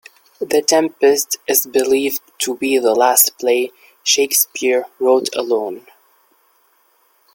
[0.39, 5.85] "The Tempest" is believed to be the last play Shakespeare wrote alone.